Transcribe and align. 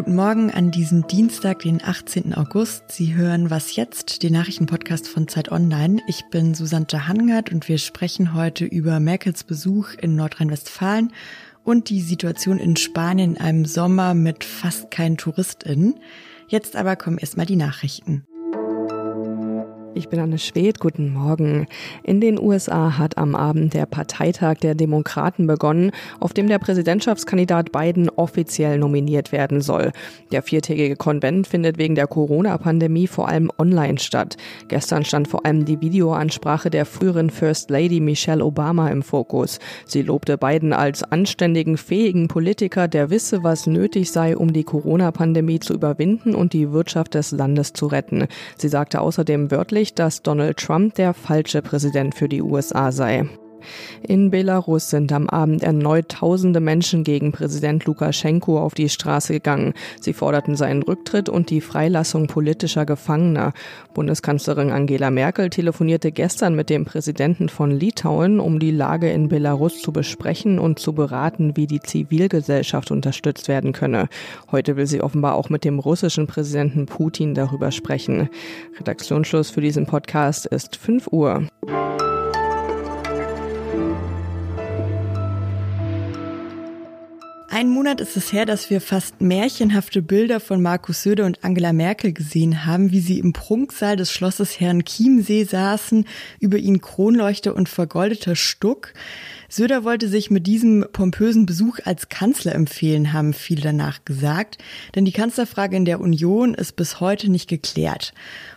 Guten 0.00 0.14
Morgen 0.14 0.50
an 0.50 0.70
diesem 0.70 1.06
Dienstag, 1.08 1.58
den 1.58 1.82
18. 1.82 2.34
August. 2.34 2.84
Sie 2.90 3.14
hören 3.14 3.50
Was 3.50 3.74
jetzt, 3.74 4.22
den 4.22 4.32
Nachrichtenpodcast 4.32 5.08
von 5.08 5.28
Zeit 5.28 5.50
Online. 5.50 6.00
Ich 6.06 6.24
bin 6.30 6.54
Susanne 6.54 6.86
Hangert 7.08 7.52
und 7.52 7.68
wir 7.68 7.78
sprechen 7.78 8.32
heute 8.32 8.64
über 8.64 9.00
Merkels 9.00 9.44
Besuch 9.44 9.94
in 10.00 10.14
Nordrhein-Westfalen 10.14 11.12
und 11.64 11.90
die 11.90 12.00
Situation 12.00 12.58
in 12.58 12.76
Spanien 12.76 13.34
in 13.34 13.40
einem 13.40 13.64
Sommer 13.64 14.14
mit 14.14 14.44
fast 14.44 14.90
keinen 14.90 15.16
TouristInnen. 15.16 16.00
Jetzt 16.48 16.76
aber 16.76 16.96
kommen 16.96 17.18
erstmal 17.18 17.46
die 17.46 17.56
Nachrichten. 17.56 18.24
Ich 19.92 20.08
bin 20.08 20.20
Anne 20.20 20.38
Schwedt, 20.38 20.78
guten 20.78 21.12
Morgen. 21.12 21.66
In 22.04 22.20
den 22.20 22.38
USA 22.38 22.96
hat 22.96 23.18
am 23.18 23.34
Abend 23.34 23.74
der 23.74 23.86
Parteitag 23.86 24.58
der 24.58 24.76
Demokraten 24.76 25.48
begonnen, 25.48 25.90
auf 26.20 26.32
dem 26.32 26.46
der 26.46 26.60
Präsidentschaftskandidat 26.60 27.72
Biden 27.72 28.08
offiziell 28.08 28.78
nominiert 28.78 29.32
werden 29.32 29.60
soll. 29.60 29.90
Der 30.30 30.42
viertägige 30.42 30.94
Konvent 30.94 31.48
findet 31.48 31.76
wegen 31.76 31.96
der 31.96 32.06
Corona-Pandemie 32.06 33.08
vor 33.08 33.28
allem 33.28 33.50
online 33.58 33.98
statt. 33.98 34.36
Gestern 34.68 35.04
stand 35.04 35.26
vor 35.26 35.44
allem 35.44 35.64
die 35.64 35.80
Videoansprache 35.80 36.70
der 36.70 36.86
früheren 36.86 37.28
First 37.28 37.68
Lady 37.68 37.98
Michelle 37.98 38.44
Obama 38.44 38.90
im 38.90 39.02
Fokus. 39.02 39.58
Sie 39.86 40.02
lobte 40.02 40.38
Biden 40.38 40.72
als 40.72 41.02
anständigen, 41.02 41.76
fähigen 41.76 42.28
Politiker, 42.28 42.86
der 42.86 43.10
wisse, 43.10 43.42
was 43.42 43.66
nötig 43.66 44.12
sei, 44.12 44.36
um 44.36 44.52
die 44.52 44.64
Corona-Pandemie 44.64 45.58
zu 45.58 45.74
überwinden 45.74 46.36
und 46.36 46.52
die 46.52 46.70
Wirtschaft 46.70 47.14
des 47.14 47.32
Landes 47.32 47.72
zu 47.72 47.88
retten. 47.88 48.28
Sie 48.56 48.68
sagte 48.68 49.00
außerdem 49.00 49.50
wörtlich, 49.50 49.79
deutlich, 49.80 49.94
dass 49.94 50.22
Donald 50.22 50.58
Trump 50.58 50.94
der 50.96 51.14
falsche 51.14 51.62
Präsident 51.62 52.14
für 52.14 52.28
die 52.28 52.42
USA 52.42 52.92
sei. 52.92 53.26
In 54.02 54.30
Belarus 54.30 54.90
sind 54.90 55.12
am 55.12 55.28
Abend 55.28 55.62
erneut 55.62 56.08
tausende 56.08 56.60
Menschen 56.60 57.04
gegen 57.04 57.32
Präsident 57.32 57.84
Lukaschenko 57.84 58.58
auf 58.58 58.74
die 58.74 58.88
Straße 58.88 59.32
gegangen. 59.32 59.74
Sie 60.00 60.12
forderten 60.12 60.56
seinen 60.56 60.82
Rücktritt 60.82 61.28
und 61.28 61.50
die 61.50 61.60
Freilassung 61.60 62.26
politischer 62.26 62.86
Gefangener. 62.86 63.52
Bundeskanzlerin 63.94 64.70
Angela 64.70 65.10
Merkel 65.10 65.50
telefonierte 65.50 66.12
gestern 66.12 66.54
mit 66.54 66.70
dem 66.70 66.84
Präsidenten 66.84 67.48
von 67.48 67.70
Litauen, 67.70 68.40
um 68.40 68.58
die 68.58 68.70
Lage 68.70 69.10
in 69.10 69.28
Belarus 69.28 69.80
zu 69.80 69.92
besprechen 69.92 70.58
und 70.58 70.78
zu 70.78 70.92
beraten, 70.92 71.56
wie 71.56 71.66
die 71.66 71.80
Zivilgesellschaft 71.80 72.90
unterstützt 72.90 73.48
werden 73.48 73.72
könne. 73.72 74.08
Heute 74.50 74.76
will 74.76 74.86
sie 74.86 75.02
offenbar 75.02 75.34
auch 75.34 75.50
mit 75.50 75.64
dem 75.64 75.78
russischen 75.78 76.26
Präsidenten 76.26 76.86
Putin 76.86 77.34
darüber 77.34 77.70
sprechen. 77.70 78.28
Redaktionsschluss 78.78 79.50
für 79.50 79.60
diesen 79.60 79.86
Podcast 79.86 80.46
ist 80.46 80.76
5 80.76 81.08
Uhr. 81.12 81.46
Ein 87.60 87.68
Monat 87.68 88.00
ist 88.00 88.16
es 88.16 88.32
her, 88.32 88.46
dass 88.46 88.70
wir 88.70 88.80
fast 88.80 89.20
märchenhafte 89.20 90.00
Bilder 90.00 90.40
von 90.40 90.62
Markus 90.62 91.02
Söder 91.02 91.26
und 91.26 91.44
Angela 91.44 91.74
Merkel 91.74 92.14
gesehen 92.14 92.64
haben, 92.64 92.90
wie 92.90 93.00
sie 93.00 93.18
im 93.18 93.34
Prunksaal 93.34 93.96
des 93.96 94.10
Schlosses 94.10 94.58
Herrn 94.60 94.82
Chiemsee 94.86 95.44
saßen, 95.44 96.06
über 96.38 96.56
ihnen 96.56 96.80
Kronleuchter 96.80 97.54
und 97.54 97.68
vergoldeter 97.68 98.34
Stuck. 98.34 98.94
Söder 99.50 99.84
wollte 99.84 100.08
sich 100.08 100.30
mit 100.30 100.46
diesem 100.46 100.86
pompösen 100.90 101.44
Besuch 101.44 101.80
als 101.84 102.08
Kanzler 102.08 102.54
empfehlen, 102.54 103.12
haben 103.12 103.34
viele 103.34 103.60
danach 103.60 104.06
gesagt, 104.06 104.56
denn 104.94 105.04
die 105.04 105.12
Kanzlerfrage 105.12 105.76
in 105.76 105.84
der 105.84 106.00
Union 106.00 106.54
ist 106.54 106.76
bis 106.76 106.98
heute 107.00 107.30
nicht 107.30 107.46
geklärt. 107.46 108.14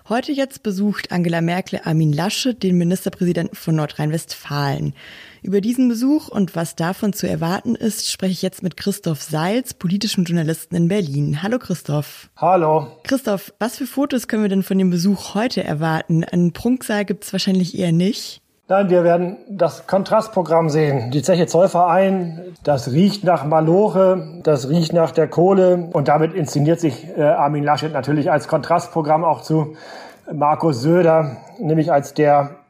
Heute 0.08 0.32
jetzt 0.32 0.64
besucht 0.64 1.12
Angela 1.12 1.42
Merkel 1.42 1.82
Armin 1.84 2.14
Laschet, 2.14 2.64
den 2.64 2.78
Ministerpräsidenten 2.78 3.58
von 3.58 3.76
Nordrhein-Westfalen. 3.76 4.94
Über 5.44 5.60
diesen 5.60 5.90
Besuch 5.90 6.30
und 6.30 6.56
was 6.56 6.78
davon 6.78 7.12
zu 7.12 7.28
erwarten 7.28 7.76
ist, 7.76 8.10
spreche 8.10 8.32
ich 8.32 8.42
jetzt 8.42 8.64
mit 8.64 8.78
Christoph 8.78 9.22
Seils, 9.22 9.74
politischem 9.74 10.24
Journalisten 10.24 10.74
in 10.74 10.88
Berlin. 10.88 11.44
Hallo 11.44 11.60
Christoph. 11.60 12.30
Hallo. 12.38 12.88
Christoph, 13.04 13.54
was 13.60 13.76
für 13.76 13.86
Fotos 13.86 14.30
können 14.30 14.44
wir 14.44 14.50
denn 14.50 14.64
von 14.64 14.78
dem 14.78 14.90
Besuch 14.90 15.36
heute 15.36 15.62
erwarten? 15.62 16.24
Einen 16.24 16.54
Prunksaal 16.54 17.04
gibt 17.04 17.26
es 17.26 17.34
wahrscheinlich 17.34 17.78
eher 17.78 17.92
nicht. 17.92 18.42
Nein, 18.70 18.90
wir 18.90 19.04
werden 19.04 19.36
das 19.50 19.86
Kontrastprogramm 19.86 20.70
sehen. 20.70 21.12
Die 21.12 21.22
Zeche 21.22 21.46
Zollverein, 21.46 22.56
das 22.64 22.94
riecht 22.94 23.26
nach 23.26 23.44
Maloche, 23.44 24.40
das 24.44 24.70
riecht 24.70 24.94
nach 24.94 25.12
der 25.12 25.28
Kohle 25.28 25.90
und 25.92 26.08
damit 26.08 26.34
inszeniert 26.34 26.80
sich 26.80 27.06
äh, 27.18 27.22
Armin 27.22 27.66
Laschet 27.66 27.92
natürlich 27.92 28.32
als 28.32 28.48
Kontrastprogramm 28.48 29.26
auch 29.26 29.42
zu 29.42 29.76
Markus 30.32 30.82
Söder, 30.82 31.36
nämlich 31.60 31.92
als 31.92 32.14
der 32.14 32.63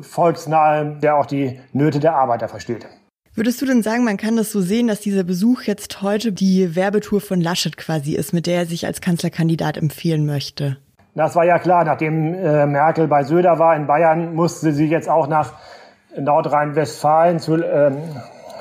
volksnahe, 0.00 0.98
der 1.02 1.16
auch 1.16 1.26
die 1.26 1.60
Nöte 1.72 2.00
der 2.00 2.14
Arbeiter 2.14 2.48
versteht. 2.48 2.86
Würdest 3.34 3.62
du 3.62 3.66
denn 3.66 3.82
sagen, 3.82 4.04
man 4.04 4.16
kann 4.16 4.36
das 4.36 4.50
so 4.50 4.60
sehen, 4.60 4.88
dass 4.88 5.00
dieser 5.00 5.22
Besuch 5.22 5.62
jetzt 5.62 6.02
heute 6.02 6.32
die 6.32 6.74
Werbetour 6.74 7.20
von 7.20 7.40
Laschet 7.40 7.76
quasi 7.76 8.14
ist, 8.14 8.32
mit 8.32 8.46
der 8.46 8.56
er 8.56 8.66
sich 8.66 8.84
als 8.84 9.00
Kanzlerkandidat 9.00 9.76
empfehlen 9.76 10.26
möchte? 10.26 10.78
Das 11.14 11.36
war 11.36 11.44
ja 11.44 11.58
klar, 11.58 11.84
nachdem 11.84 12.34
äh, 12.34 12.66
Merkel 12.66 13.06
bei 13.06 13.22
Söder 13.22 13.58
war 13.58 13.76
in 13.76 13.86
Bayern, 13.86 14.34
musste 14.34 14.72
sie 14.72 14.86
jetzt 14.86 15.08
auch 15.08 15.28
nach 15.28 15.52
Nordrhein-Westfalen 16.16 17.38
zu 17.38 17.56
ähm, 17.62 17.98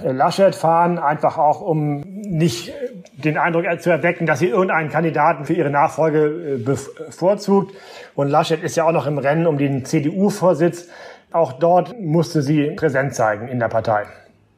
Laschet 0.03 0.53
fahren, 0.55 0.99
einfach 0.99 1.37
auch 1.37 1.61
um 1.61 2.01
nicht 2.01 2.71
den 3.13 3.37
Eindruck 3.37 3.65
zu 3.81 3.89
erwecken, 3.89 4.25
dass 4.25 4.39
sie 4.39 4.47
irgendeinen 4.47 4.89
Kandidaten 4.89 5.45
für 5.45 5.53
ihre 5.53 5.69
Nachfolge 5.69 6.55
äh, 6.55 6.57
bevorzugt. 6.57 7.73
Und 8.15 8.29
Laschet 8.29 8.61
ist 8.61 8.75
ja 8.75 8.83
auch 8.85 8.91
noch 8.91 9.07
im 9.07 9.17
Rennen 9.17 9.47
um 9.47 9.57
den 9.57 9.85
CDU-Vorsitz. 9.85 10.87
Auch 11.31 11.53
dort 11.53 11.99
musste 11.99 12.41
sie 12.41 12.71
präsent 12.71 13.13
zeigen 13.15 13.47
in 13.47 13.59
der 13.59 13.67
Partei. 13.67 14.05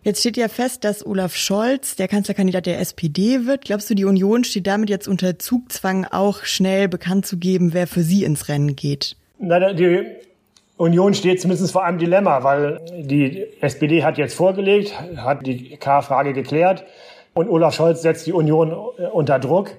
Jetzt 0.02 0.22
steht 0.22 0.38
ja 0.38 0.47
fest, 0.47 0.85
dass 0.85 1.06
Olaf 1.06 1.35
Scholz 1.35 1.96
der 1.96 2.07
Kanzlerkandidat 2.07 2.66
der 2.66 2.80
SPD 2.80 3.46
wird. 3.46 3.66
Glaubst 3.66 3.90
du, 3.90 3.96
die 3.96 4.06
Union 4.06 4.46
steht 4.46 4.66
damit 4.66 4.90
jetzt 4.90 5.07
unter 5.07 5.38
Zugzwang, 5.40 6.06
auch 6.06 6.46
schnell 6.46 6.88
bekannt 6.88 7.25
zu 7.25 7.38
geben, 7.38 7.74
wer 7.74 7.85
für 7.85 8.02
sie 8.02 8.24
ins 8.24 8.47
Rennen 8.47 8.78
geht? 8.78 9.18
Na, 9.40 9.74
die 9.74 10.06
Union 10.78 11.13
steht 11.13 11.41
zumindest 11.41 11.74
vor 11.74 11.84
einem 11.84 11.97
Dilemma, 11.97 12.44
weil 12.44 12.80
die 12.97 13.46
SPD 13.59 14.03
hat 14.03 14.18
jetzt 14.18 14.36
vorgelegt, 14.36 14.94
hat 15.18 15.46
die 15.46 15.75
K-Frage 15.75 16.31
geklärt 16.31 16.86
und 17.34 17.50
Olaf 17.50 17.75
Scholz 17.75 18.01
setzt 18.01 18.25
die 18.25 18.31
Union 18.34 18.72
unter 18.72 19.40
Druck. 19.40 19.72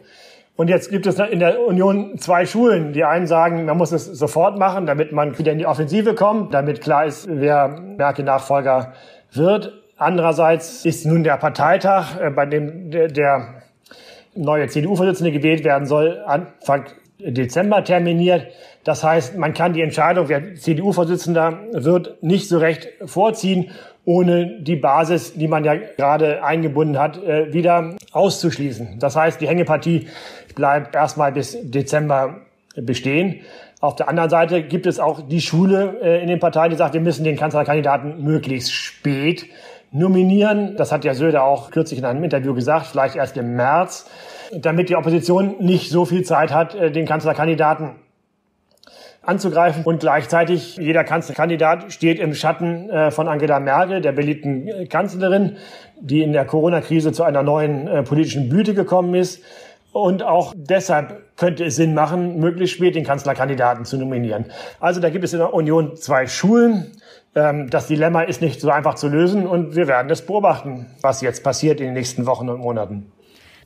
Und 0.61 0.69
jetzt 0.69 0.91
gibt 0.91 1.07
es 1.07 1.19
in 1.19 1.39
der 1.39 1.59
Union 1.67 2.19
zwei 2.19 2.45
Schulen. 2.45 2.93
Die 2.93 3.03
einen 3.03 3.27
sagen, 3.27 3.65
man 3.65 3.79
muss 3.79 3.93
es 3.93 4.05
sofort 4.05 4.59
machen, 4.59 4.85
damit 4.85 5.11
man 5.11 5.39
wieder 5.39 5.53
in 5.53 5.59
die 5.59 5.65
Offensive 5.65 6.15
kommt, 6.15 6.53
damit 6.53 6.83
klar 6.83 7.07
ist, 7.07 7.27
wer 7.31 7.69
Merkel-Nachfolger 7.69 8.93
wird. 9.33 9.73
Andererseits 9.97 10.85
ist 10.85 11.07
nun 11.07 11.25
der 11.25 11.39
Parteitag, 11.39 12.21
äh, 12.21 12.29
bei 12.29 12.45
dem 12.45 12.91
der 12.91 13.63
neue 14.35 14.69
CDU-Vorsitzende 14.69 15.33
gewählt 15.33 15.65
werden 15.65 15.87
soll, 15.87 16.23
Anfang 16.27 16.85
Dezember 17.19 17.83
terminiert. 17.83 18.49
Das 18.85 19.03
heißt, 19.03 19.39
man 19.39 19.55
kann 19.55 19.73
die 19.73 19.81
Entscheidung, 19.81 20.29
wer 20.29 20.57
CDU-Vorsitzender 20.57 21.59
wird, 21.73 22.23
nicht 22.23 22.49
so 22.49 22.59
recht 22.59 22.89
vorziehen, 23.07 23.71
ohne 24.05 24.61
die 24.61 24.77
Basis, 24.77 25.35
die 25.35 25.47
man 25.47 25.65
ja 25.65 25.75
gerade 25.75 26.43
eingebunden 26.43 26.99
hat, 26.99 27.23
äh, 27.23 27.53
wieder 27.53 27.97
auszuschließen. 28.13 28.99
Das 28.99 29.15
heißt, 29.17 29.41
die 29.41 29.49
Hängepartie 29.49 30.09
bleibt 30.55 30.95
erstmal 30.95 31.33
bis 31.33 31.57
Dezember 31.63 32.41
bestehen. 32.77 33.41
Auf 33.81 33.97
der 33.97 34.09
anderen 34.09 34.29
Seite 34.29 34.63
gibt 34.63 34.87
es 34.87 35.01
auch 35.01 35.27
die 35.27 35.41
Schule 35.41 35.99
äh, 36.03 36.23
in 36.23 36.29
den 36.29 36.39
Parteien, 36.39 36.71
die 36.71 36.77
sagt, 36.77 36.93
wir 36.93 37.01
müssen 37.01 37.25
den 37.25 37.37
Kanzlerkandidaten 37.37 38.23
möglichst 38.23 38.73
spät 38.73 39.47
nominieren. 39.91 40.77
Das 40.77 40.93
hat 40.93 41.05
ja 41.05 41.15
Söder 41.15 41.45
auch 41.45 41.71
kürzlich 41.71 41.99
in 41.99 42.05
einem 42.05 42.23
Interview 42.23 42.55
gesagt, 42.55 42.87
vielleicht 42.87 43.17
erst 43.17 43.39
im 43.39 43.55
März, 43.57 44.09
damit 44.53 44.91
die 44.91 44.97
Opposition 44.97 45.57
nicht 45.61 45.91
so 45.91 46.05
viel 46.05 46.25
Zeit 46.25 46.53
hat, 46.53 46.75
äh, 46.75 46.91
den 46.91 47.07
Kanzlerkandidaten 47.07 47.93
anzugreifen. 49.23 49.85
Und 49.85 50.01
gleichzeitig, 50.01 50.77
jeder 50.77 51.03
Kanzlerkandidat 51.05 51.91
steht 51.91 52.19
im 52.19 52.35
Schatten 52.35 52.91
äh, 52.91 53.11
von 53.11 53.29
Angela 53.29 53.61
Merkel, 53.61 54.03
der 54.03 54.13
beliebten 54.13 54.89
Kanzlerin, 54.91 55.57
die 55.99 56.23
in 56.23 56.35
der 56.35 56.45
Corona-Krise 56.45 57.13
zu 57.13 57.23
einer 57.23 57.43
neuen 57.43 58.05
politischen 58.05 58.51
Blüte 58.51 58.75
gekommen 58.75 59.15
ist. 59.15 59.43
Und 59.93 60.23
auch 60.23 60.55
deshalb 60.57 61.37
könnte 61.37 61.65
es 61.65 61.77
Sinn 61.77 61.95
machen, 61.95 62.39
möglichst 62.39 62.77
spät 62.77 62.95
den 62.95 63.05
Kanzlerkandidaten 63.05 63.85
zu 63.85 63.97
nominieren. 63.97 64.47
Also 64.79 65.01
da 65.01 65.11
gibt 65.11 65.25
es 65.25 65.33
in 65.33 65.41
der 65.41 65.53
Union 65.53 65.97
zwei 65.97 66.27
Schulen. 66.27 66.93
Ähm, 67.35 67.71
das 67.71 67.89
Dilemma 67.89 68.23
ist 68.23 68.41
nicht 68.41 68.61
so 68.61 68.71
einfach 68.71 68.95
zu 68.95 69.09
lösen 69.09 69.47
und 69.47 69.75
wir 69.75 69.89
werden 69.89 70.11
es 70.11 70.23
beobachten, 70.23 70.87
was 71.01 71.21
jetzt 71.23 71.43
passiert 71.43 71.81
in 71.81 71.87
den 71.87 71.95
nächsten 71.95 72.27
Wochen 72.27 72.49
und 72.49 72.61
Monaten. 72.61 73.11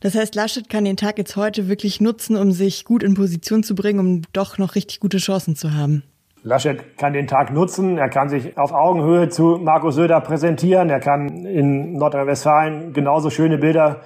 Das 0.00 0.15
heißt, 0.15 0.35
Laschet 0.35 0.69
kann 0.69 0.85
den 0.85 0.97
Tag 0.97 1.17
jetzt 1.19 1.37
heute 1.37 1.69
wirklich 1.69 2.00
nutzen, 2.00 2.37
um 2.37 2.53
sich 2.53 2.85
gut 2.85 3.03
in 3.03 3.15
Position 3.15 3.62
zu 3.62 3.75
bringen, 3.75 4.00
um 4.00 4.23
doch 4.32 4.59
noch 4.59 4.75
richtig 4.75 5.00
gute 5.00 5.17
Chancen 5.19 5.56
zu 5.56 5.73
haben. 5.73 6.03
Laschet 6.43 6.99
kann 6.99 7.15
den 7.15 7.27
Tag 7.27 7.53
nutzen, 7.53 7.97
er 7.97 8.11
kann 8.11 8.29
sich 8.29 8.59
auf 8.59 8.73
Augenhöhe 8.73 9.31
zu 9.31 9.59
Markus 9.62 9.94
Söder 9.94 10.20
präsentieren, 10.20 10.91
er 10.91 11.00
kann 11.00 11.47
in 11.47 11.94
Nordrhein-Westfalen 11.94 12.93
genauso 12.93 13.31
schöne 13.31 13.56
Bilder 13.56 14.03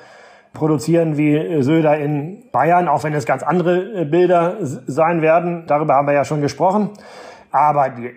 produzieren 0.52 1.16
wie 1.16 1.62
Söder 1.62 1.98
in 1.98 2.50
Bayern, 2.50 2.88
auch 2.88 3.04
wenn 3.04 3.14
es 3.14 3.26
ganz 3.26 3.42
andere 3.42 4.04
Bilder 4.06 4.56
sein 4.60 5.22
werden. 5.22 5.64
Darüber 5.66 5.94
haben 5.94 6.06
wir 6.06 6.14
ja 6.14 6.24
schon 6.24 6.40
gesprochen. 6.40 6.90
Aber 7.50 7.90
die 7.90 8.14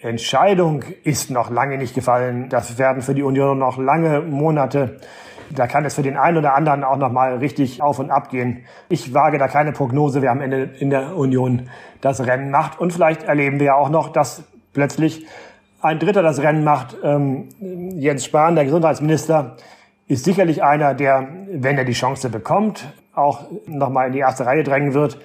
Entscheidung 0.00 0.84
ist 1.02 1.30
noch 1.30 1.50
lange 1.50 1.76
nicht 1.76 1.94
gefallen. 1.94 2.48
Das 2.48 2.78
werden 2.78 3.02
für 3.02 3.14
die 3.14 3.22
Union 3.22 3.58
noch 3.58 3.78
lange 3.78 4.20
Monate. 4.20 4.98
Da 5.50 5.66
kann 5.66 5.84
es 5.84 5.94
für 5.94 6.02
den 6.02 6.16
einen 6.16 6.36
oder 6.36 6.54
anderen 6.54 6.84
auch 6.84 6.98
noch 6.98 7.10
mal 7.10 7.38
richtig 7.38 7.82
auf 7.82 7.98
und 7.98 8.10
ab 8.10 8.30
gehen. 8.30 8.64
Ich 8.88 9.14
wage 9.14 9.38
da 9.38 9.48
keine 9.48 9.72
Prognose, 9.72 10.22
wer 10.22 10.30
am 10.30 10.40
Ende 10.40 10.70
in 10.78 10.90
der 10.90 11.16
Union 11.16 11.68
das 12.00 12.24
Rennen 12.24 12.50
macht. 12.50 12.78
Und 12.78 12.92
vielleicht 12.92 13.24
erleben 13.24 13.58
wir 13.58 13.66
ja 13.66 13.74
auch 13.74 13.88
noch, 13.88 14.10
dass 14.10 14.44
plötzlich 14.72 15.26
ein 15.80 15.98
Dritter 15.98 16.22
das 16.22 16.42
Rennen 16.42 16.64
macht. 16.64 16.96
Ähm, 17.02 17.48
Jens 17.96 18.24
Spahn, 18.24 18.54
der 18.54 18.64
Gesundheitsminister, 18.64 19.56
ist 20.08 20.24
sicherlich 20.24 20.62
einer, 20.62 20.94
der, 20.94 21.28
wenn 21.50 21.76
er 21.76 21.84
die 21.84 21.92
Chance 21.92 22.30
bekommt, 22.30 22.92
auch 23.14 23.50
noch 23.66 23.90
mal 23.90 24.06
in 24.06 24.12
die 24.12 24.20
erste 24.20 24.46
Reihe 24.46 24.64
drängen 24.64 24.94
wird. 24.94 25.18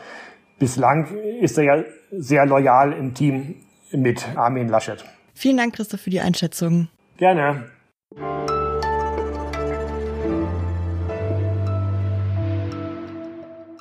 Bislang 0.59 1.07
ist 1.41 1.57
er 1.57 1.63
ja 1.63 1.83
sehr 2.11 2.45
loyal 2.45 2.93
im 2.93 3.13
Team 3.13 3.55
mit 3.91 4.25
Armin 4.35 4.67
Laschet. 4.67 5.03
Vielen 5.33 5.57
Dank, 5.57 5.75
Christoph, 5.75 6.01
für 6.01 6.09
die 6.09 6.19
Einschätzung. 6.19 6.89
Gerne. 7.17 7.65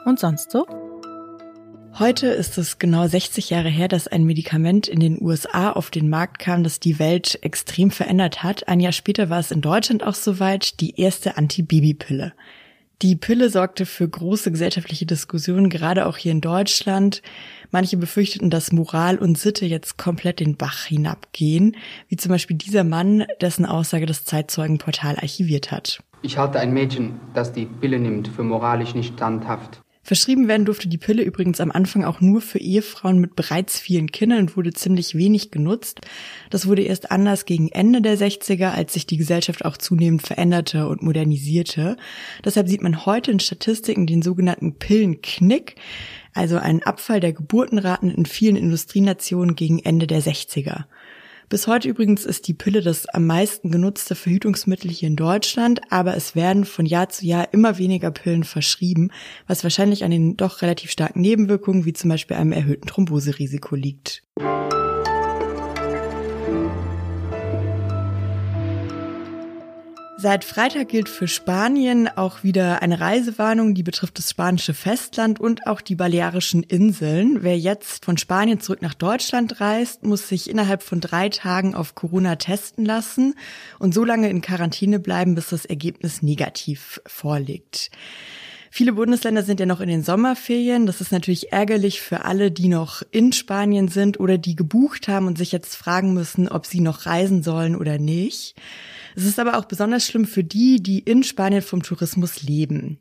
Und 0.05 0.19
sonst 0.19 0.51
so? 0.51 0.67
Heute 1.99 2.29
ist 2.29 2.57
es 2.57 2.79
genau 2.79 3.07
60 3.07 3.51
Jahre 3.51 3.69
her, 3.69 3.87
dass 3.87 4.09
ein 4.09 4.25
Medikament 4.25 4.89
in 4.89 4.99
den 4.99 5.21
USA 5.21 5.73
auf 5.73 5.91
den 5.91 6.09
Markt 6.09 6.39
kam, 6.39 6.65
das 6.65 6.81
die 6.81 6.99
Welt 6.99 7.39
extrem 7.43 7.91
verändert 7.91 8.43
hat. 8.43 8.67
Ein 8.67 8.81
Jahr 8.81 8.93
später 8.93 9.29
war 9.29 9.39
es 9.39 9.51
in 9.51 9.61
Deutschland 9.61 10.03
auch 10.03 10.15
soweit, 10.15 10.81
die 10.81 10.99
erste 10.99 11.37
Antibabypille. 11.37 12.33
Die 13.03 13.17
Pille 13.17 13.51
sorgte 13.51 13.85
für 13.85 14.09
große 14.09 14.51
gesellschaftliche 14.51 15.05
Diskussionen, 15.05 15.69
gerade 15.69 16.07
auch 16.07 16.17
hier 16.17 16.33
in 16.33 16.41
Deutschland. 16.41 17.21
Manche 17.71 17.99
befürchteten, 17.99 18.49
dass 18.49 18.73
Moral 18.73 19.19
und 19.19 19.37
Sitte 19.37 19.67
jetzt 19.67 19.99
komplett 19.99 20.41
den 20.41 20.57
Bach 20.57 20.85
hinabgehen, 20.87 21.77
wie 22.09 22.17
zum 22.17 22.31
Beispiel 22.31 22.57
dieser 22.57 22.85
Mann, 22.85 23.27
dessen 23.43 23.67
Aussage 23.67 24.07
das 24.07 24.25
Zeitzeugenportal 24.25 25.17
archiviert 25.17 25.71
hat. 25.71 26.03
Ich 26.23 26.39
halte 26.39 26.59
ein 26.59 26.73
Mädchen, 26.73 27.21
das 27.35 27.53
die 27.53 27.67
Pille 27.67 27.99
nimmt, 27.99 28.29
für 28.29 28.45
moralisch 28.45 28.95
nicht 28.95 29.15
standhaft. 29.15 29.82
Verschrieben 30.05 30.49
werden 30.49 30.67
durfte 30.67 30.89
die 30.89 30.99
Pille 30.99 31.23
übrigens 31.23 31.61
am 31.61 31.71
Anfang 31.71 32.05
auch 32.05 32.21
nur 32.21 32.41
für 32.41 32.59
Ehefrauen 32.59 33.19
mit 33.19 33.37
bereits 33.37 33.79
vielen 33.79 34.11
Kindern 34.11 34.41
und 34.41 34.57
wurde 34.57 34.73
ziemlich 34.73 35.15
wenig 35.15 35.53
genutzt. 35.53 36.01
Das 36.51 36.67
wurde 36.67 36.83
erst 36.83 37.13
anders 37.13 37.45
gegen 37.45 37.69
Ende 37.69 38.03
der 38.03 38.19
60er, 38.19 38.73
als 38.73 38.95
sich 38.95 39.07
die 39.07 39.17
Gesellschaft 39.17 39.65
auch 39.65 39.77
zunehmend 39.77 40.23
veränderte 40.23 40.89
und 40.89 41.03
modernisierte. 41.03 41.97
Deshalb 42.45 42.69
sieht 42.69 42.83
man 42.83 43.07
heute 43.07 43.31
in 43.31 43.39
Statistiken 43.39 44.09
den 44.09 44.23
sogenannten 44.23 44.75
Pillenknick, 44.75 45.77
also 46.35 46.57
einen 46.57 46.83
Abfall 46.83 47.21
der 47.21 47.33
Geburtenraten 47.33 48.11
in 48.11 48.27
vielen 48.27 48.57
Industrienationen 48.57 49.55
gegen 49.55 49.79
Ende 49.79 50.09
der 50.09 50.21
60er. 50.21 50.87
Bis 51.53 51.67
heute 51.67 51.87
übrigens 51.87 52.25
ist 52.25 52.49
die 52.49 52.55
Pille 52.55 52.81
das 52.81 53.07
am 53.11 53.27
meisten 53.27 53.71
genutzte 53.71 54.15
Verhütungsmittel 54.15 54.91
hier 54.91 55.09
in 55.09 55.17
Deutschland, 55.17 55.83
aber 55.91 56.17
es 56.17 56.35
werden 56.35 56.65
von 56.65 56.87
Jahr 56.87 57.11
zu 57.11 57.27
Jahr 57.27 57.53
immer 57.53 57.77
weniger 57.77 58.11
Pillen 58.11 58.45
verschrieben, 58.45 59.11
was 59.47 59.63
wahrscheinlich 59.63 60.03
an 60.03 60.13
den 60.13 60.39
doch 60.39 60.63
relativ 60.63 60.91
starken 60.91 61.21
Nebenwirkungen 61.21 61.85
wie 61.85 61.93
zum 61.93 62.09
Beispiel 62.09 62.39
einem 62.39 62.53
erhöhten 62.53 62.89
Thromboserisiko 62.89 63.77
liegt. 63.77 64.23
Seit 70.23 70.45
Freitag 70.45 70.91
gilt 70.91 71.09
für 71.09 71.27
Spanien 71.27 72.07
auch 72.07 72.45
wieder 72.45 72.81
eine 72.81 73.01
Reisewarnung, 73.01 73.75
die 73.75 73.83
betrifft 73.83 74.19
das 74.19 74.31
spanische 74.31 74.73
Festland 74.73 75.41
und 75.41 75.67
auch 75.67 75.81
die 75.81 75.97
Balearischen 75.97 76.63
Inseln. 76.63 77.43
Wer 77.43 77.59
jetzt 77.59 78.05
von 78.05 78.17
Spanien 78.17 78.61
zurück 78.61 78.83
nach 78.83 78.95
Deutschland 78.95 79.61
reist, 79.61 80.05
muss 80.05 80.29
sich 80.29 80.49
innerhalb 80.49 80.85
von 80.85 81.01
drei 81.01 81.29
Tagen 81.29 81.75
auf 81.75 81.97
Corona 81.97 82.37
testen 82.37 82.85
lassen 82.85 83.35
und 83.81 83.95
so 83.95 84.05
lange 84.05 84.31
in 84.31 84.43
Quarantäne 84.43 85.01
bleiben, 85.01 85.35
bis 85.35 85.49
das 85.49 85.65
Ergebnis 85.65 86.23
negativ 86.23 87.01
vorliegt. 87.05 87.91
Viele 88.71 88.93
Bundesländer 88.93 89.43
sind 89.43 89.59
ja 89.59 89.67
noch 89.67 89.81
in 89.81 89.89
den 89.89 90.05
Sommerferien. 90.05 90.87
Das 90.87 91.01
ist 91.01 91.11
natürlich 91.11 91.53
ärgerlich 91.53 92.01
für 92.01 92.25
alle, 92.25 92.53
die 92.53 92.69
noch 92.69 93.03
in 93.11 93.33
Spanien 93.33 93.89
sind 93.89 94.21
oder 94.21 94.39
die 94.39 94.55
gebucht 94.55 95.09
haben 95.09 95.27
und 95.27 95.37
sich 95.37 95.51
jetzt 95.51 95.75
fragen 95.75 96.15
müssen, 96.15 96.49
ob 96.49 96.65
sie 96.65 96.81
noch 96.81 97.07
reisen 97.07 97.43
sollen 97.43 97.75
oder 97.75 97.99
nicht. 97.99 98.55
Es 99.15 99.25
ist 99.25 99.39
aber 99.39 99.59
auch 99.59 99.65
besonders 99.65 100.07
schlimm 100.07 100.27
für 100.27 100.45
die, 100.45 100.83
die 100.83 101.01
in 101.01 101.23
Spanien 101.23 101.63
vom 101.63 101.83
Tourismus 101.83 102.43
leben. 102.43 102.99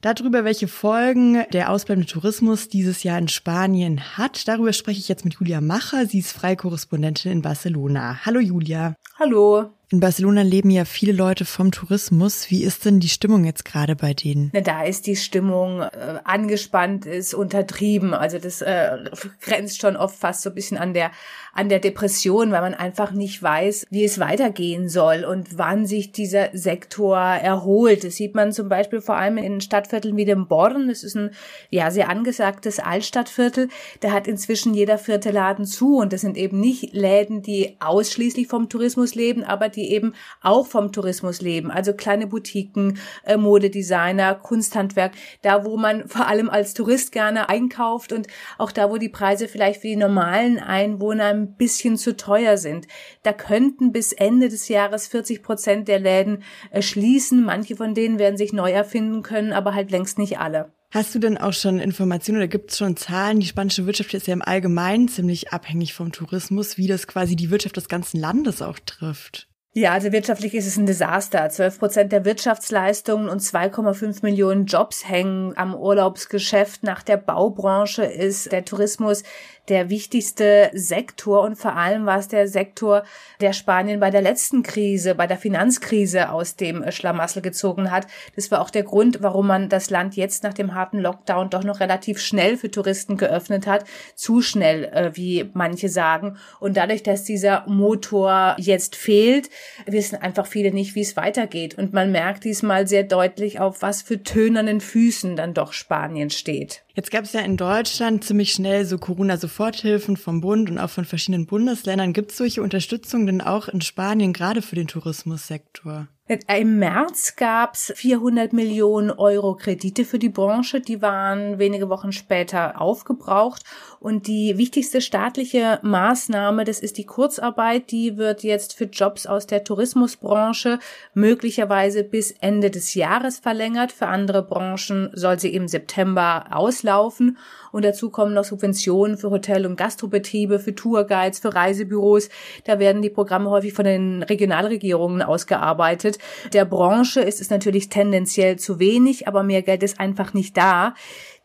Darüber, 0.00 0.44
welche 0.44 0.68
Folgen 0.68 1.44
der 1.52 1.70
ausbleibende 1.70 2.10
Tourismus 2.10 2.68
dieses 2.68 3.02
Jahr 3.02 3.18
in 3.18 3.28
Spanien 3.28 4.16
hat, 4.16 4.46
darüber 4.46 4.72
spreche 4.72 5.00
ich 5.00 5.08
jetzt 5.08 5.24
mit 5.24 5.34
Julia 5.34 5.60
Macher. 5.60 6.06
Sie 6.06 6.18
ist 6.18 6.32
Freikorrespondentin 6.32 7.32
in 7.32 7.42
Barcelona. 7.42 8.24
Hallo 8.24 8.40
Julia. 8.40 8.94
Hallo. 9.18 9.72
In 9.92 10.00
Barcelona 10.00 10.42
leben 10.42 10.70
ja 10.70 10.84
viele 10.84 11.12
Leute 11.12 11.44
vom 11.44 11.70
Tourismus. 11.70 12.50
Wie 12.50 12.64
ist 12.64 12.84
denn 12.84 12.98
die 12.98 13.08
Stimmung 13.08 13.44
jetzt 13.44 13.64
gerade 13.64 13.94
bei 13.94 14.14
denen? 14.14 14.50
Na, 14.52 14.60
da 14.60 14.82
ist 14.82 15.06
die 15.06 15.14
Stimmung 15.14 15.80
äh, 15.80 16.18
angespannt, 16.24 17.06
ist 17.06 17.34
untertrieben. 17.34 18.12
Also 18.12 18.40
das 18.40 18.62
äh, 18.62 18.98
grenzt 19.40 19.80
schon 19.80 19.96
oft 19.96 20.16
fast 20.18 20.42
so 20.42 20.50
ein 20.50 20.56
bisschen 20.56 20.76
an 20.76 20.92
der 20.92 21.12
an 21.56 21.70
der 21.70 21.78
Depression, 21.78 22.52
weil 22.52 22.60
man 22.60 22.74
einfach 22.74 23.12
nicht 23.12 23.42
weiß, 23.42 23.86
wie 23.88 24.04
es 24.04 24.18
weitergehen 24.18 24.88
soll 24.90 25.24
und 25.24 25.56
wann 25.56 25.86
sich 25.86 26.12
dieser 26.12 26.50
Sektor 26.52 27.18
erholt. 27.18 28.04
Das 28.04 28.16
sieht 28.16 28.34
man 28.34 28.52
zum 28.52 28.68
Beispiel 28.68 29.00
vor 29.00 29.16
allem 29.16 29.38
in 29.38 29.62
Stadtvierteln 29.62 30.16
wie 30.16 30.26
dem 30.26 30.48
Born. 30.48 30.88
Das 30.88 31.02
ist 31.02 31.16
ein 31.16 31.30
ja 31.70 31.90
sehr 31.90 32.10
angesagtes 32.10 32.78
Altstadtviertel. 32.78 33.68
Da 34.00 34.12
hat 34.12 34.28
inzwischen 34.28 34.74
jeder 34.74 34.98
vierte 34.98 35.30
Laden 35.30 35.64
zu 35.64 35.96
und 35.96 36.12
das 36.12 36.20
sind 36.20 36.36
eben 36.36 36.60
nicht 36.60 36.92
Läden, 36.92 37.40
die 37.40 37.76
ausschließlich 37.80 38.48
vom 38.48 38.68
Tourismus 38.68 39.14
leben, 39.14 39.42
aber 39.42 39.70
die 39.76 39.92
eben 39.92 40.14
auch 40.40 40.66
vom 40.66 40.92
Tourismus 40.92 41.40
leben. 41.40 41.70
Also 41.70 41.92
kleine 41.92 42.26
Boutiquen, 42.26 42.98
äh, 43.24 43.36
Modedesigner, 43.36 44.34
Kunsthandwerk, 44.34 45.12
da 45.42 45.64
wo 45.64 45.76
man 45.76 46.08
vor 46.08 46.26
allem 46.26 46.50
als 46.50 46.74
Tourist 46.74 47.12
gerne 47.12 47.48
einkauft 47.48 48.12
und 48.12 48.26
auch 48.58 48.72
da, 48.72 48.90
wo 48.90 48.96
die 48.96 49.08
Preise 49.08 49.48
vielleicht 49.48 49.82
für 49.82 49.88
die 49.88 49.96
normalen 49.96 50.58
Einwohner 50.58 51.26
ein 51.26 51.56
bisschen 51.56 51.96
zu 51.96 52.16
teuer 52.16 52.56
sind. 52.56 52.86
Da 53.22 53.32
könnten 53.32 53.92
bis 53.92 54.12
Ende 54.12 54.48
des 54.48 54.68
Jahres 54.68 55.06
40 55.08 55.42
Prozent 55.42 55.88
der 55.88 55.98
Läden 55.98 56.42
äh, 56.70 56.82
schließen. 56.82 57.44
Manche 57.44 57.76
von 57.76 57.94
denen 57.94 58.18
werden 58.18 58.36
sich 58.36 58.52
neu 58.52 58.70
erfinden 58.70 59.22
können, 59.22 59.52
aber 59.52 59.74
halt 59.74 59.90
längst 59.90 60.18
nicht 60.18 60.38
alle. 60.38 60.72
Hast 60.90 61.14
du 61.14 61.18
denn 61.18 61.36
auch 61.36 61.52
schon 61.52 61.78
Informationen 61.78 62.38
oder 62.38 62.48
gibt 62.48 62.70
es 62.70 62.78
schon 62.78 62.96
Zahlen? 62.96 63.40
Die 63.40 63.46
spanische 63.46 63.86
Wirtschaft 63.86 64.14
ist 64.14 64.28
ja 64.28 64.32
im 64.32 64.42
Allgemeinen 64.42 65.08
ziemlich 65.08 65.52
abhängig 65.52 65.94
vom 65.94 66.12
Tourismus, 66.12 66.78
wie 66.78 66.86
das 66.86 67.06
quasi 67.06 67.36
die 67.36 67.50
Wirtschaft 67.50 67.76
des 67.76 67.88
ganzen 67.88 68.18
Landes 68.18 68.62
auch 68.62 68.78
trifft. 68.78 69.48
Ja, 69.78 69.92
also 69.92 70.10
wirtschaftlich 70.10 70.54
ist 70.54 70.66
es 70.66 70.78
ein 70.78 70.86
Desaster. 70.86 71.50
12 71.50 71.78
Prozent 71.78 72.10
der 72.10 72.24
Wirtschaftsleistungen 72.24 73.28
und 73.28 73.42
2,5 73.42 74.20
Millionen 74.22 74.64
Jobs 74.64 75.06
hängen 75.06 75.52
am 75.54 75.74
Urlaubsgeschäft. 75.74 76.82
Nach 76.82 77.02
der 77.02 77.18
Baubranche 77.18 78.02
ist 78.02 78.52
der 78.52 78.64
Tourismus 78.64 79.22
der 79.68 79.90
wichtigste 79.90 80.70
Sektor 80.72 81.42
und 81.42 81.56
vor 81.56 81.74
allem 81.74 82.06
war 82.06 82.18
es 82.18 82.28
der 82.28 82.48
Sektor, 82.48 83.04
der 83.40 83.52
Spanien 83.52 84.00
bei 84.00 84.10
der 84.10 84.22
letzten 84.22 84.62
Krise, 84.62 85.14
bei 85.14 85.26
der 85.26 85.36
Finanzkrise 85.36 86.30
aus 86.30 86.56
dem 86.56 86.88
Schlamassel 86.90 87.42
gezogen 87.42 87.90
hat. 87.90 88.06
Das 88.34 88.50
war 88.50 88.60
auch 88.60 88.70
der 88.70 88.84
Grund, 88.84 89.22
warum 89.22 89.46
man 89.48 89.68
das 89.68 89.90
Land 89.90 90.16
jetzt 90.16 90.42
nach 90.42 90.54
dem 90.54 90.74
harten 90.74 90.98
Lockdown 90.98 91.50
doch 91.50 91.64
noch 91.64 91.80
relativ 91.80 92.20
schnell 92.20 92.56
für 92.56 92.70
Touristen 92.70 93.16
geöffnet 93.16 93.66
hat. 93.66 93.84
Zu 94.14 94.40
schnell, 94.40 94.84
äh, 94.84 95.10
wie 95.14 95.50
manche 95.52 95.88
sagen. 95.88 96.38
Und 96.60 96.76
dadurch, 96.76 97.02
dass 97.02 97.24
dieser 97.24 97.64
Motor 97.66 98.56
jetzt 98.58 98.96
fehlt, 98.96 99.50
wissen 99.86 100.16
einfach 100.16 100.46
viele 100.46 100.72
nicht, 100.72 100.94
wie 100.94 101.02
es 101.02 101.16
weitergeht. 101.16 101.76
Und 101.76 101.92
man 101.92 102.12
merkt 102.12 102.44
diesmal 102.44 102.86
sehr 102.86 103.02
deutlich, 103.02 103.60
auf 103.60 103.82
was 103.82 104.02
für 104.02 104.22
tönernen 104.22 104.80
Füßen 104.80 105.36
dann 105.36 105.54
doch 105.54 105.72
Spanien 105.72 106.30
steht. 106.30 106.85
Jetzt 106.96 107.10
gab 107.10 107.24
es 107.24 107.34
ja 107.34 107.40
in 107.42 107.58
Deutschland 107.58 108.24
ziemlich 108.24 108.52
schnell 108.52 108.86
so 108.86 108.96
Corona-Soforthilfen 108.96 110.16
vom 110.16 110.40
Bund 110.40 110.70
und 110.70 110.78
auch 110.78 110.88
von 110.88 111.04
verschiedenen 111.04 111.44
Bundesländern. 111.44 112.14
Gibt 112.14 112.30
es 112.30 112.38
solche 112.38 112.62
Unterstützung 112.62 113.26
denn 113.26 113.42
auch 113.42 113.68
in 113.68 113.82
Spanien, 113.82 114.32
gerade 114.32 114.62
für 114.62 114.76
den 114.76 114.88
Tourismussektor? 114.88 116.08
Im 116.28 116.80
März 116.80 117.36
gab's 117.36 117.92
400 117.94 118.52
Millionen 118.52 119.12
Euro 119.12 119.54
Kredite 119.54 120.04
für 120.04 120.18
die 120.18 120.28
Branche. 120.28 120.80
Die 120.80 121.00
waren 121.00 121.60
wenige 121.60 121.88
Wochen 121.88 122.10
später 122.10 122.80
aufgebraucht. 122.80 123.62
Und 124.00 124.26
die 124.26 124.58
wichtigste 124.58 125.00
staatliche 125.00 125.78
Maßnahme, 125.82 126.64
das 126.64 126.80
ist 126.80 126.98
die 126.98 127.06
Kurzarbeit. 127.06 127.92
Die 127.92 128.16
wird 128.16 128.42
jetzt 128.42 128.74
für 128.74 128.86
Jobs 128.86 129.28
aus 129.28 129.46
der 129.46 129.62
Tourismusbranche 129.62 130.80
möglicherweise 131.14 132.02
bis 132.02 132.32
Ende 132.32 132.72
des 132.72 132.94
Jahres 132.94 133.38
verlängert. 133.38 133.92
Für 133.92 134.08
andere 134.08 134.42
Branchen 134.42 135.10
soll 135.12 135.38
sie 135.38 135.54
im 135.54 135.68
September 135.68 136.46
auslaufen. 136.50 137.38
Und 137.70 137.84
dazu 137.84 138.10
kommen 138.10 138.34
noch 138.34 138.44
Subventionen 138.44 139.18
für 139.18 139.30
Hotel- 139.30 139.66
und 139.66 139.76
Gastrobetriebe, 139.76 140.58
für 140.58 140.74
Tourguides, 140.74 141.40
für 141.40 141.54
Reisebüros. 141.54 142.30
Da 142.64 142.78
werden 142.78 143.02
die 143.02 143.10
Programme 143.10 143.50
häufig 143.50 143.74
von 143.74 143.84
den 143.84 144.22
Regionalregierungen 144.22 145.22
ausgearbeitet. 145.22 146.15
Der 146.52 146.64
Branche 146.64 147.20
ist 147.20 147.40
es 147.40 147.50
natürlich 147.50 147.88
tendenziell 147.88 148.58
zu 148.58 148.78
wenig, 148.78 149.28
aber 149.28 149.42
mehr 149.42 149.62
Geld 149.62 149.82
ist 149.82 150.00
einfach 150.00 150.34
nicht 150.34 150.56
da. 150.56 150.94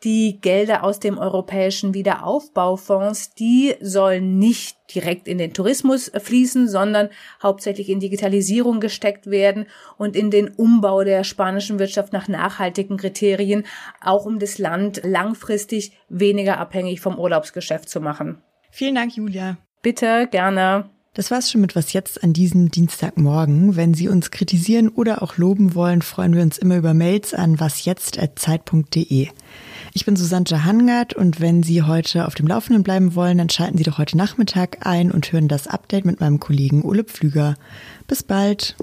die 0.04 0.40
Gelder 0.42 0.84
aus 0.84 1.00
dem 1.00 1.18
europäischen 1.18 1.94
Wiederaufbaufonds, 1.94 3.36
die 3.36 3.76
sollen 3.82 4.40
nicht 4.40 4.78
direkt 4.94 5.28
in 5.28 5.38
den 5.38 5.54
Tourismus 5.54 6.12
fließen, 6.16 6.68
sondern 6.68 7.10
hauptsächlich 7.42 7.90
in 7.90 8.00
Digitalisierung 8.00 8.80
gesteckt 8.80 9.30
werden 9.30 9.68
und 9.98 10.16
in 10.16 10.32
den 10.32 10.50
Umbau 10.50 11.04
der 11.04 11.24
spanischen 11.24 11.80
Wirtschaft 11.80 12.14
nach 12.14 12.28
nachhaltigen 12.28 12.98
Kriterien, 12.98 13.66
auch 14.04 14.26
um 14.26 14.40
das 14.40 14.58
Land 14.58 15.02
langfristig 15.04 15.92
weniger 16.10 16.58
abhängig 16.58 17.00
vom 17.00 17.20
Urlaubsgeschäft 17.20 17.88
zu 17.88 18.02
machen. 18.02 18.42
Vielen 18.72 18.96
Dank, 18.96 19.16
Julia. 19.16 19.58
Bitte, 19.82 20.28
gerne. 20.32 20.90
Das 21.14 21.30
war's 21.30 21.52
schon 21.52 21.60
mit 21.60 21.76
Was 21.76 21.92
jetzt 21.92 22.24
an 22.24 22.32
diesem 22.32 22.72
Dienstagmorgen. 22.72 23.76
Wenn 23.76 23.94
Sie 23.94 24.08
uns 24.08 24.32
kritisieren 24.32 24.88
oder 24.88 25.22
auch 25.22 25.36
loben 25.36 25.76
wollen, 25.76 26.02
freuen 26.02 26.34
wir 26.34 26.42
uns 26.42 26.58
immer 26.58 26.78
über 26.78 26.94
Mails 26.94 27.34
an 27.34 27.60
wasjetzt.zeit.de. 27.60 29.28
Ich 29.94 30.06
bin 30.06 30.16
Susanne 30.16 30.64
Hangard 30.64 31.14
und 31.14 31.42
wenn 31.42 31.64
Sie 31.64 31.84
heute 31.84 32.28
auf 32.28 32.36
dem 32.36 32.48
Laufenden 32.48 32.84
bleiben 32.84 33.14
wollen, 33.14 33.40
dann 33.40 33.50
schalten 33.50 33.78
Sie 33.78 33.84
doch 33.84 33.98
heute 33.98 34.16
Nachmittag 34.16 34.86
ein 34.88 35.12
und 35.12 35.34
hören 35.34 35.50
das 35.50 35.68
Update 35.68 36.06
mit 36.06 36.22
meinem 36.22 36.40
Kollegen 36.40 36.82
Ole 36.84 37.04
Pflüger. 37.04 37.56
Bis 38.08 38.24
bald. 38.24 38.78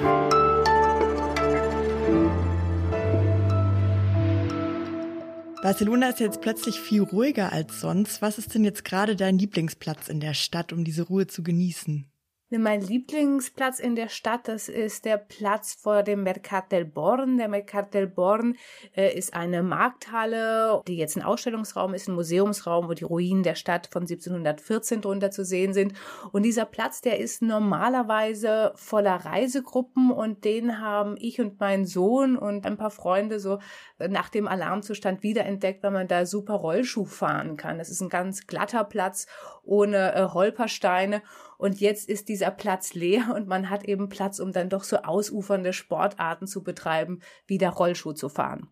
Barcelona 5.63 6.11
ist 6.11 6.21
jetzt 6.21 6.43
plötzlich 6.43 6.79
viel 6.79 7.05
ruhiger 7.05 7.53
als 7.53 7.81
sonst. 7.81 8.21
Was 8.21 8.37
ist 8.37 8.55
denn 8.55 8.65
jetzt 8.65 8.85
gerade 8.85 9.17
dein 9.17 9.39
Lieblingsplatz 9.39 10.09
in 10.09 10.21
der 10.21 10.35
Stadt, 10.35 10.75
um 10.75 10.85
diese 10.85 11.05
Ruhe 11.05 11.27
zu 11.27 11.43
genießen? 11.43 12.05
Mein 12.51 12.81
Lieblingsplatz 12.81 13.79
in 13.79 13.95
der 13.95 14.09
Stadt, 14.09 14.49
das 14.49 14.71
ist 14.71 15.05
der 15.05 15.19
Platz 15.19 15.75
vor 15.75 16.03
dem 16.03 16.23
Mercat 16.23 16.73
del 16.73 16.87
Born. 16.87 17.37
Der 17.37 17.47
Mercat 17.47 17.93
del 17.93 18.07
Born 18.07 18.57
äh, 18.97 19.15
ist 19.15 19.35
eine 19.35 19.63
Markthalle, 19.63 20.83
die 20.89 20.97
jetzt 20.97 21.19
ein 21.19 21.23
Ausstellungsraum 21.23 21.93
ist, 21.93 22.09
ein 22.09 22.15
Museumsraum, 22.15 22.89
wo 22.89 22.95
die 22.95 23.05
Ruinen 23.05 23.43
der 23.43 23.55
Stadt 23.55 23.89
von 23.89 24.05
1714 24.05 25.03
drunter 25.03 25.31
zu 25.31 25.45
sehen 25.45 25.75
sind. 25.75 25.93
Und 26.33 26.43
dieser 26.43 26.65
Platz, 26.65 27.03
der 27.03 27.19
ist 27.19 27.43
normalerweise 27.43 28.73
voller 28.77 29.17
Reisegruppen 29.17 30.11
und 30.11 30.47
den 30.47 30.81
haben 30.81 31.17
ich 31.19 31.43
und 31.43 31.61
mein 31.61 31.85
Sohn 31.85 32.39
und 32.39 32.65
ein 32.65 32.79
paar 32.79 32.91
Freunde 32.91 33.41
so 33.41 33.59
nach 33.99 34.31
dem 34.31 34.49
Alarmzustand 34.49 35.23
wiederentdeckt, 35.23 35.83
weil 35.83 35.91
man 35.91 36.09
da 36.09 36.25
super 36.25 36.55
Rollschuh 36.55 37.05
fahren 37.05 37.59
kann. 37.59 37.77
Das 37.77 37.91
ist 37.91 38.01
ein 38.01 38.09
ganz 38.09 38.47
glatter 38.47 38.85
Platz 38.85 39.27
ohne 39.65 40.15
äh, 40.15 40.29
Holpersteine. 40.33 41.21
Und 41.59 41.81
jetzt 41.81 42.09
ist 42.09 42.29
dieser 42.29 42.53
Platz 42.53 42.95
leer 42.95 43.35
und 43.35 43.49
man 43.49 43.69
hat 43.69 43.85
eben 43.85 44.09
Platz, 44.09 44.39
um 44.39 44.53
dann 44.53 44.71
doch 44.71 44.85
so 44.85 44.99
ausufernde 44.99 45.73
Sportarten 45.73 46.47
zu 46.47 46.63
betreiben, 46.63 47.21
wie 47.47 47.59
der 47.59 47.71
Rollschuh 47.71 48.13
zu 48.13 48.29
fahren. 48.29 48.69